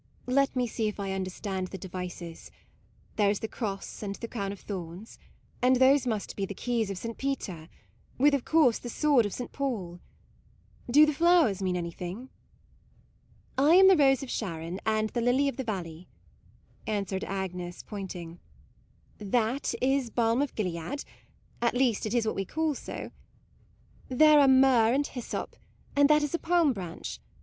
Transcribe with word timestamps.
Let 0.25 0.55
me 0.55 0.65
see 0.65 0.87
if 0.87 0.99
I 0.99 1.11
understand 1.11 1.67
the 1.67 1.77
devices. 1.77 2.49
There 3.17 3.29
is 3.29 3.39
the 3.41 3.47
cross 3.47 4.01
and 4.01 4.15
the 4.15 4.27
crown 4.27 4.51
of 4.51 4.61
thorns; 4.61 5.19
and 5.61 5.75
those 5.75 6.07
must 6.07 6.35
be 6.35 6.43
the 6.43 6.55
keys 6.55 6.89
of 6.89 6.97
St. 6.97 7.19
Peter, 7.19 7.69
with, 8.17 8.33
of 8.33 8.43
course, 8.43 8.79
the 8.79 8.89
sword 8.89 9.27
of 9.27 9.33
St. 9.35 9.51
Paul. 9.51 9.99
Do 10.89 11.05
the 11.05 11.13
flowers 11.13 11.61
mean 11.61 11.75
any 11.77 11.91
thing? 11.91 12.31
""I 13.69 13.75
am 13.75 13.87
the 13.89 13.95
Rose 13.95 14.23
of 14.23 14.31
Sharon 14.31 14.79
and 14.87 15.09
the 15.11 15.21
Lily 15.21 15.47
of 15.47 15.57
the 15.57 15.63
Valley," 15.63 16.07
answered 16.87 17.23
Agnes 17.23 17.83
pointing:" 17.85 18.39
That 19.19 19.75
is 19.83 20.09
balm 20.09 20.41
of 20.41 20.55
Gilead, 20.55 21.03
at 21.61 21.75
least 21.75 22.07
it 22.07 22.15
is 22.15 22.25
what 22.25 22.33
we 22.35 22.43
call 22.43 22.73
so; 22.73 23.11
there 24.09 24.29
38 24.31 24.31
MAUDE 24.31 24.39
are 24.39 24.47
myrrh 24.51 24.93
and 24.95 25.05
hyssop, 25.05 25.55
and 25.95 26.09
that 26.09 26.23
is 26.23 26.33
a 26.33 26.39
palm 26.39 26.73
branch. 26.73 27.19